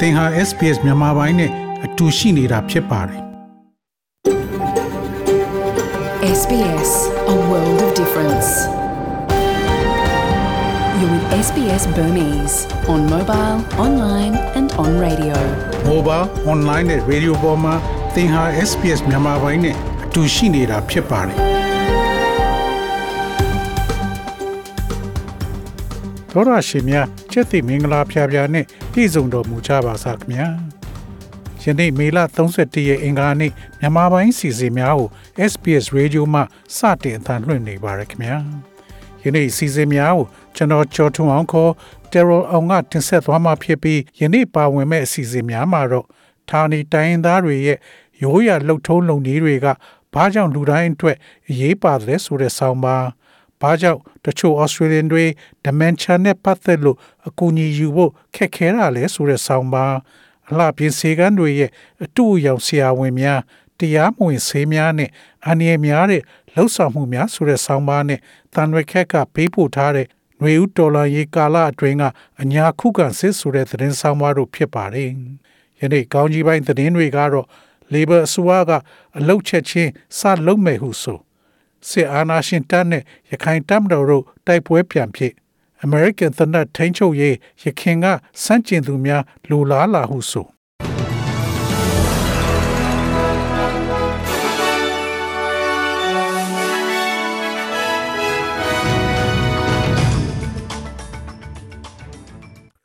[0.00, 1.50] သင်ဟာ SPS မြန်မာပိုင်းနဲ့
[1.84, 3.20] အတူရှိနေတာဖြစ်ပါတယ်
[6.40, 6.92] SBS
[7.34, 8.48] A world of difference.
[10.98, 12.56] You're with SBS Burmese
[12.92, 15.36] on mobile, online and on radio.
[15.92, 17.74] mobile online နဲ့ radio ပေါ်မှာ
[18.14, 19.74] သင်ဟာ SPS မြန်မာပိုင်းနဲ့
[20.04, 21.59] အတူရှိနေတာဖြစ်ပါတယ်
[26.31, 26.95] သောရရှိမြ
[27.31, 30.47] ကျက်တိမင်္ဂလာဖျားဖျားနဲ့ပြည့်စုံတော်မူကြပါစားခင်ဗျာ
[31.63, 35.09] ယနေ့မေလ31ရက်အင်္ဂါနေ့မြန်မာပိုင်းစီစဉ်များကို
[35.51, 36.41] SPS Radio မှ
[36.77, 38.37] စတင်အသံလွှင့်နေပါရခင်ဗျာ
[39.23, 40.25] ယနေ့စီစဉ်များကို
[40.55, 41.71] ကျွန်တော်ကျော်ထွန်းအောင်ခေါ်
[42.11, 46.05] Terror အောင်ကတင်ဆက်သွားမှာဖြစ်ပြီးယနေ့ပါဝင်မဲ့အစီအစဉ်များမှာတော့
[46.49, 47.77] ဌာနီတိုင်းရင်းသားတွေရဲ့
[48.23, 49.67] ရိုးရာလှုပ်ထုံးလုံနည်းတွေက
[50.13, 51.17] ဘာကြောင့်လူတိုင်းအတွက်
[51.49, 53.05] အရေးပါတယ်ဆိုတဲ့ဆောင်းပါး
[53.61, 55.25] ဘာကြောင့်တချို့ Australian တွေ
[55.65, 56.97] dementia နဲ့ပတ်သက်လို့
[57.27, 59.95] အကူအညီယူဖို့ခက်ခဲတာလဲဆိုတဲ့ဆောင်းပါး
[60.49, 61.71] အလှပြင်စေကန်းတွေရဲ့
[62.03, 63.41] အတူအယောင်ဆရာဝန်များ
[63.79, 65.09] တရားမဝင်ဆေးများနဲ့
[65.45, 66.21] အန္တရာယ်များတဲ့
[66.53, 68.19] လှုပ်ဆောင်မှုများဆိုတဲ့ဆောင်းပါးနဲ့
[68.53, 70.07] တန်ရွက်ခက်ကပေးပို့ထားတဲ့
[70.39, 72.03] ຫນွေဦးတော်လာရေးကာလအတွင်းက
[72.41, 75.09] အညာခုခံစစ်ဆိုတဲ့သတင်းဆောင်းပါးတို့ဖြစ်ပါတယ်။
[75.79, 77.47] ယနေ့ကောင်းကြီးပိုင်းသတင်းတွေကတော့
[77.93, 78.71] Labor အစိုးရက
[79.17, 81.19] အလုတ်ချက်ချင်းစလုပ်မယ်ဟုဆို
[81.89, 85.33] စစ်အာဏာရှင်တပ်နဲ့ရခိုင်တပ်မတော်တို့တိုက်ပွဲပြန်ဖြစ်
[85.85, 88.05] American သနတ်ထိန်းချုပ်ရေးရခင်က
[88.43, 90.47] စန့်ကျင်သူများလိုလားလာဟုဆို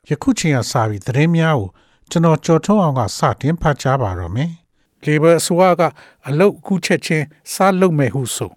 [0.09, 1.69] ယခုချိန်ကစာပြီးသတင်းများကို
[2.09, 4.51] ကျွန်တော်ကြော်ထုံးအောင်ကစတင်ဖတ်ကြားပါတော့မယ်။
[5.05, 5.81] Labor အစိုးရက
[6.27, 8.51] အလုတ်အခုချက်ချင်းစလုပ်မယ်ဟုဆို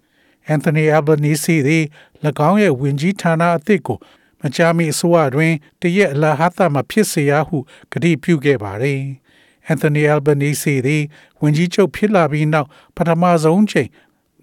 [0.53, 1.83] Anthony Albanese သည်၎
[2.49, 3.97] င်းရဲ့ဝင်ကြီးဌာနအသစ်ကို
[4.41, 7.57] မကြာမီအစိုးရတွင်တရက်အလားဟာသမဖြစ်စေရဟု
[7.91, 9.01] ကတိပြုခဲ့ပါတယ်။
[9.71, 11.03] Anthony Albanese သည်
[11.41, 13.89] ဝင်ကြီးချုပ်ဖြစ်လာပြီးနောက်ပထမဆုံးချိန်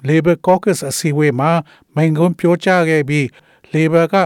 [0.08, 1.50] Labor Caucus အစည်းအဝေးမှာ
[1.94, 3.26] မိန့်ခွန်းပြောကြားခဲ့ပြီး
[3.74, 4.16] Labor က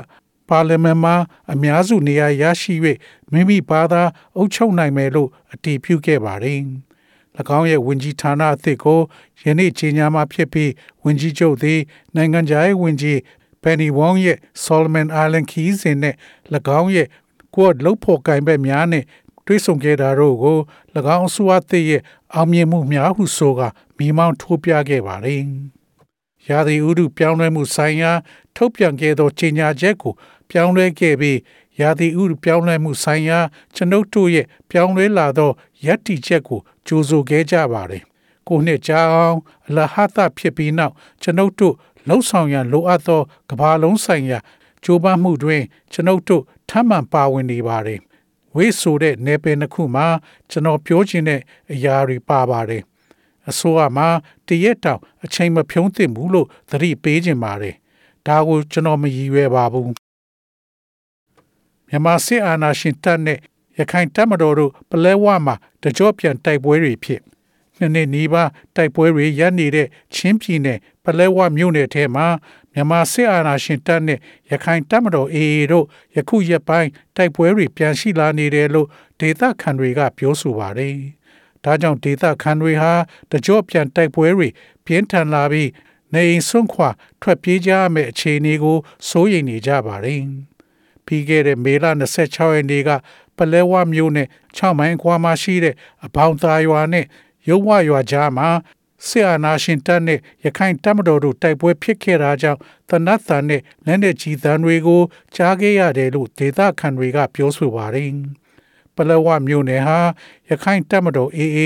[0.48, 1.14] ပါလီမန်မှာ
[1.52, 2.74] အများစုနေရာရရှိ၍
[3.32, 4.02] မိမိဘာသာ
[4.36, 6.60] အုပ်ချုပ်နိုင်မယ်လို့အတည်ပြုခဲ့ပါတယ်။၎
[7.56, 9.00] င်းရဲ့ဝင်ကြီးဌာနအသစ်ကို
[9.42, 10.70] ယနေ့ကြီးညာမှာဖြစ်ပြီး
[11.04, 11.80] ဝင်ကြီးချုပ်သည်
[12.16, 13.18] နိုင်ငံခြားရေးဝန်ကြီး
[13.62, 16.14] Penny Wong ရဲ့ Solomon Island ခီးစဉ်နဲ့၎
[16.80, 17.08] င်းရဲ့
[17.54, 19.04] quad လုတ်ဖို့ကင်ဘက်များနဲ့
[19.46, 20.58] တွဲဆုံခဲ့တာတို့ကို၎
[21.16, 22.02] င်းအစိုးရသစ်ရဲ့
[22.34, 23.60] အောင်မြင်မှုများဟုဆိုက
[23.96, 25.42] မိမောင်းထိုးပြခဲ့ပါတယ်။
[26.48, 28.10] ရာသီဥတုပြောင်းလဲမှုဆိုင်ရာ
[28.56, 30.12] ထုတ်ပြန်ခဲ့သောကြေညာချက်ကို
[30.50, 31.38] ပြောင်းလဲခဲ့ပြီး
[31.80, 33.38] ရာသီဥတုပြောင်းလဲမှုဆိုင်ရာ
[33.74, 35.50] ကျွန်ုပ်တို့ရဲ့ပြောင်းလဲလာသော
[35.86, 38.02] ယက်တီချက်ကို ကြိုးဆိုခဲ့ကြပါတယ်။
[38.48, 41.74] ကိုနှစ်ကြာအောင်အလဟသဖြစ်ပြီးနောက်ကျွန်ုပ်တို့
[42.08, 43.20] လှုပ်ဆောင်ရန်လိုအပ်သော
[43.50, 44.38] ကဘာလုံးဆိုင်ရာ
[44.84, 45.62] ကြိုးပမ်းမှုတွင်
[45.92, 48.00] ကျွန်ုပ်တို့ထပ်မံပါဝင်နေပါတယ်။
[48.56, 50.06] ဝိဆိုတဲ့နေပယ်တစ်ခုမှာ
[50.50, 51.40] ကျွန်တော်ပြောချင်တဲ့
[51.72, 52.82] အရာတွေပါပါတယ်။
[53.48, 54.08] အစိုးရမှာ
[54.46, 57.74] တရက်တောင်အချိန်မဖြုံးသင့်ဘူးလို့သတိပေးခြင်းပါတယ်။
[58.26, 59.92] ဒါကိုကျွန်တော်မရည်ရွယ်ပါဘူး
[61.88, 63.38] မြန်မာစစ်အာဏာရှင်တပ်နဲ့
[63.78, 67.22] ရခိုင်တပ်မတော်တို့ပလဲဝမှာတကြော့ပြန်တိုက်ပွဲတွေဖြစ်
[67.78, 72.26] နှစ်နှစ်နီးပါးတိုက်ပွဲတွေရပ်နေတဲ့ချင်းပြည်နယ်ပလဲဝမြို့နယ်ထဲမှာ
[72.72, 74.18] မြန်မာစစ်အာဏာရှင်တပ်နဲ့
[74.50, 78.88] ရခိုင်တပ်မတော် AA တို့ယခုရက်ပိုင်းတိုက်ပွဲတွေပြန်ရှိလာနေတယ်လို့
[79.20, 80.96] ဒေသခံတွေကပြောဆိုပါတယ်။
[81.64, 82.92] ဒါကြောင့်ဒေသခံတွေဟာ
[83.30, 84.48] တကြော့ပြန်တိုက်ပွဲတွေ
[84.86, 85.70] ပြင်းထန်လာပြီး
[86.14, 86.88] နေအိမ်ဆွန့်ခွာ
[87.20, 88.78] ထွက်ပြေးကြရမယ့်အခြေအနေကို
[89.08, 90.22] စိုးရိမ်နေကြပါတယ်။
[91.06, 91.84] ပြီးခဲ့တဲ့မေလ
[92.20, 92.90] 26ရက်နေ့က
[93.36, 97.06] ပလဲဝမြို့နယ်6မိုင်ခွာမှာရှိတဲ့အပေါင်းသားရွာနဲ့
[97.48, 98.48] ရုပ်ဝရွာကြားမှာ
[99.06, 105.02] ဆီအာနာရှင်တပ်နဲ့ရခိုင်တပ်မတော်တို့တိုက်ပွဲဖြစ်ခဲ့တာကြောင့်တနတ်တန်နဲ့လက်နက်ကြီးတန်းတွေကို
[105.34, 108.10] ကြားခဲ့ရတယ်လို့ဒေသခံတွေကပြောဆိုပါတယ်။
[108.96, 109.98] ပလဝမြို့နယ်ဟာ
[110.48, 111.58] ရခိုင်တပ်မတော် AA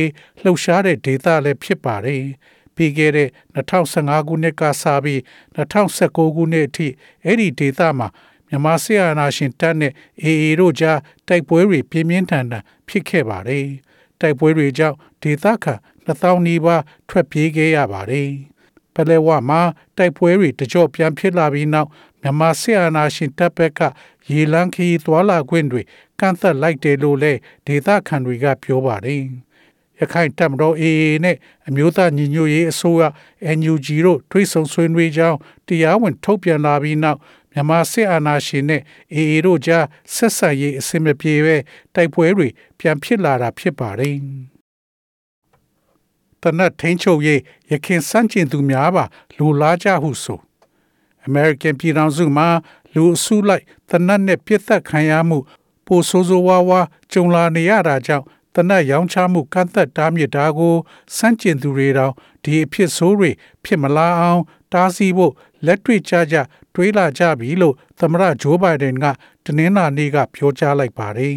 [0.43, 2.25] လှုပ်ရှားတဲ့ဒေသလည်းဖြစ်ပါတယ်။
[2.75, 5.21] ပြီးခဲ့တဲ့2015ခုနှစ်ကစပြီး
[5.57, 6.89] 2019ခုနှစ်အထိ
[7.25, 8.09] အဲ့ဒီဒေသမှာ
[8.49, 9.93] မြန်မာစစ်အာဏာရှင်တပ်နဲ့
[10.25, 10.99] AA တို့ကြား
[11.29, 13.67] တိုက်ပွဲတွေပြင်းပြင်းထန်ထန်ဖြစ်ခဲ့ပါတယ်။
[14.21, 15.75] တိုက်ပွဲတွေကြောင့်ဒေသခံ
[16.07, 18.31] 2000နီးပါးထွက်ပြေးခဲ့ရပါတယ်။
[18.95, 19.61] ပလဲဝမှာ
[19.97, 21.89] တိုက်ပွဲတွေတကြော့ပြန်ဖြစ်လာပြီးနောက်
[22.21, 23.81] မြန်မာစစ်အာဏာရှင်တပ်ဘက်က
[24.31, 25.83] ရေလန်းခီးသွာလာခွင့်တွေ
[26.21, 29.23] ကန့်သက်လိုက်တယ်လို့လည်းဒေသခံတွေကပြောပါတယ်။
[30.01, 31.37] ရခိုင်တပ်မတော် AA နဲ့
[31.69, 33.03] အမျိုးသားညီညွတ်ရေးအစိုးရ
[33.59, 37.19] NUG တို့ထွေးဆုံဆွေးနွေးကြောင်းတရားဝင်ထုတ်ပြန်လာပြီးနောက်
[37.57, 38.83] မြန်မာစစ်အာဏာရှင်နဲ့
[39.15, 41.57] AA တို့ကြားဆက်ဆံရေးအဆင်မပြေပဲ
[41.95, 42.49] တိုက်ပွဲတွေ
[42.79, 44.17] ပြန်ဖြစ်လာတာဖြစ်ပါတယ်။
[46.43, 49.05] တနတ်ထိန်ချုပ်ရေးရခင်စန့်ကျင်သူများပါ
[49.37, 50.41] လူလားကြဟုဆို
[51.27, 52.49] American ပြည်ထောင်စုမှာ
[52.95, 55.39] လူအစုလိုက်တနတ်နဲ့ပြစ်သက်ခံရမှု
[55.87, 56.81] ပိုဆိုးဆိုးဝါးဝါ
[57.13, 58.25] ကြုံလာနေရတာကြောင့်
[58.55, 60.75] တနက်ရောင်းချမှုကန့်သက်တားမြစ်တာကို
[61.17, 62.13] စန့်ကျင်သူတွေတောင်
[62.45, 63.31] ဒီအဖြစ်ဆိုးတွေ
[63.65, 64.43] ဖြစ်မလာအောင်
[64.73, 65.33] တားဆီးဖို့
[65.67, 66.37] လက်တွေ့ကြကြ
[66.77, 69.07] တွေးလာကြပြီလို့သမ္မတဂျိုးဘိုင်ဒန်က
[69.45, 71.35] တနင်္လာနေ့ကပြောကြားလိုက်ပါတယ်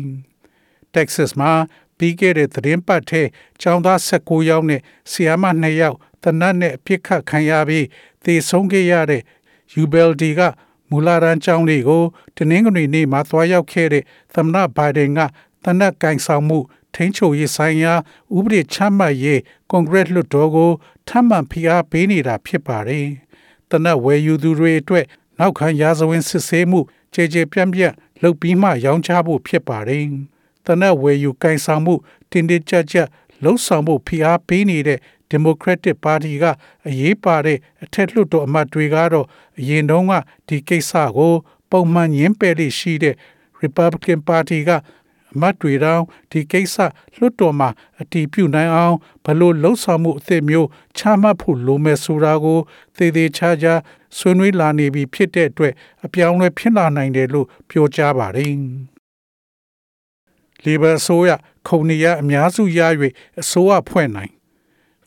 [0.93, 1.51] ။Texas မှာ
[1.97, 3.21] ပြီးခဲ့တဲ့သတင်းပတ်ထဲ
[3.61, 4.81] ကျောင်းသား16ယောက်နဲ့
[5.11, 7.85] ဆီယာမ2ယောက်တနတ်နဲ့ပြစ်ခတ်ခံရပြီး
[8.23, 9.23] သေဆုံးခဲ့ရတဲ့
[9.81, 10.41] Ubaldi က
[10.89, 12.03] မူလာရန်ကျောင်းလေးကို
[12.37, 14.03] တနင်္ဂနွေနေ့မှာသွားရောက်ခဲ့တဲ့
[14.35, 15.19] သမ္မတဘိုင်ဒန်က
[15.65, 16.59] တနက်ကင်ဆောင်မှု
[16.95, 17.93] ထိန်းချုပ်ရေးဆိုင်ရာ
[18.35, 20.71] ဥပဒေချမှတ်ရေးကွန်ဂရက်လွှတ်တော်ကို
[21.07, 23.07] ထပ်မံဖိအားပေးနေတာဖြစ်ပါတယ်။
[23.71, 25.05] တနက်ဝယ်ယူသူတွေအတွက်
[25.39, 26.79] နောက်ခံရာဇဝင်စစ်ဆေးမှု
[27.13, 30.03] ကြေကြေပြန့်ပြန့်လုပ်ပြီးမှရောင်းချဖို့ဖြစ်ပါတယ်။
[30.65, 31.93] တနက်ဝယ်ယူကင်ဆောင်မှု
[32.31, 33.07] တင်းတင်းကြပ်ကြပ်
[33.43, 34.99] လှုပ်ဆောင်ဖို့ဖိအားပေးနေတဲ့
[35.31, 36.45] Democratic Party က
[36.87, 39.27] အရေးပါတဲ့အထက်လွှတ်တော်အမတ်တွေကတော့
[39.59, 40.13] အရင်တုန်းက
[40.47, 41.33] ဒီကိစ္စကို
[41.71, 43.15] ပုံမှန်ညင်းပယ်လေးရှိတဲ့
[43.61, 44.71] Republican Party က
[45.33, 46.75] အမတ်တွေတောင်ဒီကိစ္စ
[47.17, 47.69] လွှတ်တော်မှာ
[48.01, 48.95] အတီးပြုနိုင်အောင်
[49.25, 52.59] ဘလို့လှုံ့ဆော်မှုအသစ်မျိုးချမှတ်ဖို့လိုမယ်ဆိုတာကို
[52.97, 53.73] သေသေးချာချာ
[54.17, 55.73] ဆွေးနွေးလာနေပြီဖြစ်တဲ့အတွက်
[56.05, 58.53] အပြောင်းလဲဖြစ်လာနိုင်တယ်လို့ပြောကြားပါတယ်။
[60.65, 61.29] Labor ဆိုရ
[61.67, 62.79] ခုံနီရအများစုရ၍
[63.41, 64.31] အစိုးရဖွဲ့နိုင်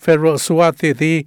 [0.03, 1.19] Federal အစိုးရသစ်သည်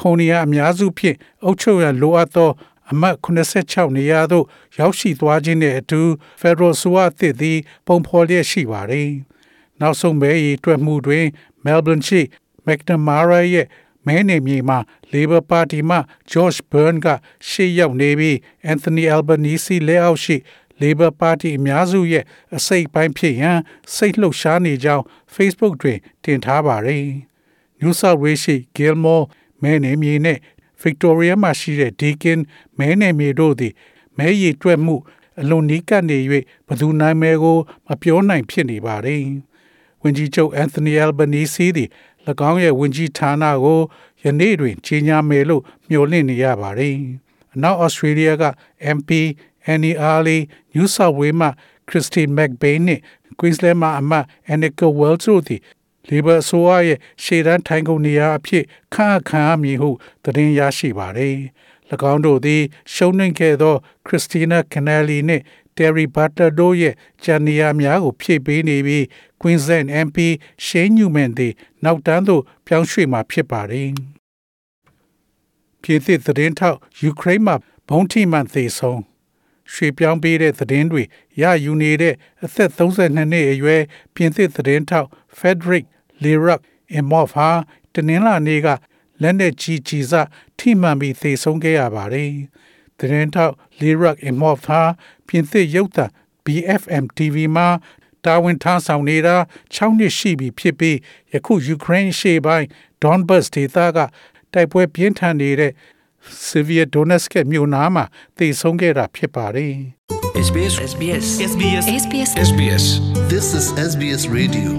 [0.00, 2.50] ခုံနီရအများစုဖြင့်အုပ်ချုပ်ရန်လိုအပ်သော
[2.90, 4.44] အမတ်86နေရာသို့
[4.78, 6.00] ရောက်ရှိသွားခြင်းနဲ့အတူ
[6.40, 9.10] Federal ဆိုအသစ်သည် ပုံဖော်လျက်ရှိပါသည်။
[9.80, 11.24] နောက်ဆုံးပဲရည်တွက်မှုတွင်
[11.64, 12.20] Melbourne ရှိ
[12.66, 13.66] McNamara ရဲ့
[14.06, 14.78] မဲနေမြေမှာ
[15.12, 15.98] Labor Party မှ
[16.30, 17.06] George Byrne က
[17.48, 18.36] ရှေ့ရောက်နေပြီး
[18.72, 20.36] Anthony Albanese လက်အောက်ရှိ
[20.80, 22.24] Labor Party အများစုရဲ့
[22.56, 23.58] အစိတ်ပိုင်းဖြစ်ရန်
[23.94, 25.04] စိတ်လှုပ်ရှားနေကြောင်း
[25.34, 27.06] Facebook တွင် တင်ထားပါတယ်။
[27.80, 29.24] New South Wales ရှိ Gilmore
[29.62, 30.38] မဲနေမြေနဲ့
[30.82, 32.38] Victoria မှာရှိတဲ့ Deakin
[32.78, 33.72] မဲနယ်မြေတို့သည်
[34.18, 34.96] မဲရည်တွက်မှု
[35.40, 36.18] အလွန်နီးကပ်နေ၍
[36.68, 39.22] ဘသူနိုင်မဲကို မပြောနိုင်ဖြစ်နေပါတယ်။
[40.02, 41.88] ဝင်ကြီးချုပ် Anthony Albanese သည်၎
[42.48, 43.80] င်းရဲ့ဝင်ကြီးဌာနကို
[44.22, 46.94] ယနေ့တွင်ကြီးညာမယ်လို့မျှော်လင့်နေရပါတယ်။
[47.54, 48.44] အနောက်ဩစတြေးလျက
[48.96, 49.10] MP
[49.72, 50.40] Annie Arley
[50.74, 51.48] New South Wales မှ
[51.88, 53.02] Christine McBain နှင့်
[53.38, 55.60] Queensland မှအမတ် Annika Wells တို့သည်
[56.08, 59.90] Labor အစိုးရရဲ့ရှေ့တန်းထိုင်ကုန်နေရာအဖြစ်ခန့်အပ်ခံရမည်ဟု
[60.24, 61.36] သတင်းရရှိပါသည်။၎
[62.12, 62.62] င်းတို့သည်
[62.94, 63.74] ရှုံးနိမ့်ခဲ့သော
[64.06, 65.42] Christina Kennelly နှင့်
[65.76, 69.04] Terry Butler တို့ရဲ့ဂျန်နီယာများကိုဖြည့်ပေးနေပြီး
[69.40, 70.18] Queensland MP
[70.66, 71.52] Shane Newman သည်
[71.84, 73.90] နောက်တန်းသို့ပြောင်းရွှေ့မှာဖြစ်ပါသည်။
[75.82, 77.56] ပြည်သစ်သတင်းထောက်ယူကရိန်းမှာ
[77.88, 79.00] ဘုံထိမှန်သေဆုံး
[79.72, 81.02] ရွှေပြောင်းပေးတဲ့သတင်းတွေ
[81.40, 83.82] ရယူနေတဲ့အသက်32နှစ်အရွယ်
[84.14, 85.86] ပြင်သစ်သတင်းထောက် Frederick
[86.22, 86.60] Lerac
[86.98, 87.50] Imhoff ဟာ
[87.94, 88.68] တနင်္လာနေ့က
[89.22, 90.12] လက်နက်ကြီးကြီးစ
[90.58, 92.32] ထိမှန်ပြီးသေဆုံးခဲ့ရပါတယ်။
[92.98, 94.82] သတင်းထောက် Lerac Imhoff ဟာ
[95.26, 96.04] ပြင်သစ်ရုပ်သံ
[96.44, 97.68] BFM TV မှာ
[98.24, 99.36] တာဝန်ထမ်းဆောင်နေတာ
[99.74, 100.96] 6နှစ်ရှိပြီဖြစ်ပြီး
[101.32, 102.66] ယခုယူကရိန်းရှေ့ပိုင်း
[103.02, 103.98] Donbas ဒေသက
[104.52, 105.72] တိုက်ပွဲပြင်းထန်နေတဲ့
[106.48, 108.04] Severe Donetsk မြို့နားမှာ
[108.36, 109.74] သေဆုံးခဲ့တာဖြစ်ပါတယ်။
[110.46, 112.84] SBS SBS SBS SBS SBS
[113.32, 114.70] This is SBS Radio.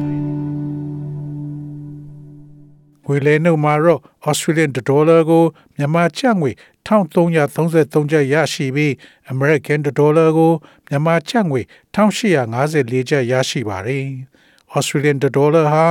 [3.05, 5.43] ငွေလဲနှုန်းမှာတော့ Australian dollar ကို
[5.75, 6.51] မြန်မာကျပ်ငွေ
[6.87, 8.91] 1333ကျပ်ရရှိပြီး
[9.33, 10.53] American dollar ကို
[10.87, 11.61] မြန်မာကျပ်ငွေ
[11.95, 14.05] 1854ကျပ်ရရှိပါတယ်။
[14.77, 15.85] Australian dollar ဟာ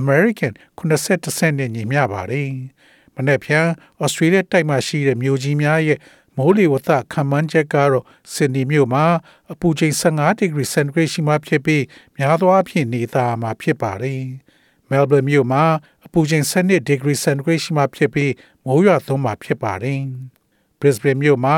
[0.00, 2.50] American 80စနစ်နဲ့ညီမျှပါတယ်။
[3.14, 3.66] မနေ့ဖြန်
[4.04, 5.98] Australia တိုက်မှာရှိတဲ့မြို့ကြီးများရဲ့
[6.36, 9.04] မိုးလေဝသခန့်မှန်းချက်ကတော့ဆင်နီမြို့မှာ
[9.52, 11.84] အပူချိန်15ဒီဂရီစင်တီဂရိတ်ရှိမှဖြစ်ပြီး
[12.16, 14.22] များသောအားဖြင့်နေသားမှာဖြစ်ပါတယ်။
[14.90, 15.64] Melbourne မြို့မှာ
[16.06, 18.32] အပူချိန်12ဒီဂရီစင်တီဂရိတ်ရှိမှဖြစ်ပြီး
[18.64, 20.00] မိုးရွာသွန်းမှာဖြစ်ပါတယ်။
[20.80, 21.56] Brisbane မြို့မှာ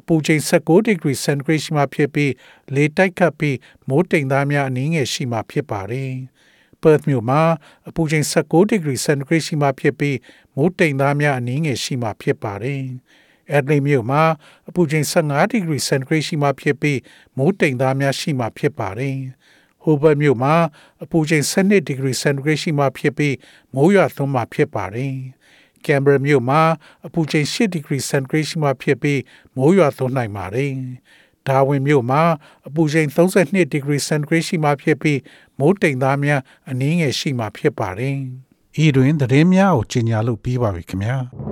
[0.00, 2.32] အပူချိန်16ဒီဂရီစင်တီဂရိတ်ရှိမှဖြစ်ပြီး
[2.74, 3.56] လေတိုက်ခတ်ပြီး
[3.88, 6.12] မိုးတိမ်သားများအနည်းငယ်ရှိမှဖြစ်ပါတယ်။
[6.82, 7.40] Perth မြို့မှာ
[7.88, 10.16] အပူချိန်16ဒီဂရီစင်တီဂရိတ်ရှိမှဖြစ်ပြီး
[10.56, 12.82] မိုးတိမ်သားများအနည်းငယ်ရှိမှဖြစ်ပါတယ်။
[13.56, 14.22] Adelaide မြို့မှာ
[14.68, 16.98] အပူချိန်15ဒီဂရီစင်တီဂရိတ်ရှိမှဖြစ်ပြီး
[17.36, 19.16] မိုးတိမ်သားများရှိမှဖြစ်ပါတယ်။
[19.84, 20.54] Hobart မြို့မှာ
[21.02, 23.34] အပူချိန်12ဒီဂရီစင်တီဂရိတ်ရှိမှဖြစ်ပြီး
[23.74, 25.16] မိုးရွာသွန်းမှဖြစ်ပါတယ်။
[25.86, 26.62] Canberra မြို့မှာ
[27.06, 29.20] အပူချိန်8ဒီဂရီစင်တီဂရိတ်ရှိမှဖြစ်ပြီး
[29.56, 30.72] မိုးရွာသွန်းနိုင်ပါတယ်။
[31.46, 32.22] Darwin မြို့မှာ
[32.66, 35.20] အပူချိန်32ဒီဂရီစင်တီဂရိတ်ရှိမှဖြစ်ပြီး
[35.58, 38.16] မိုးတိမ်သားများအနည်းငယ်ရှိမှဖြစ်ပါတယ်။
[38.84, 41.16] ဤတွင်သတင်းများကိုကြီးညာလို့ပြီးပါပြီခင်ဗျာ။။